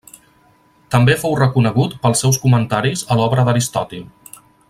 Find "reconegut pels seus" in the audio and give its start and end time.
1.41-2.41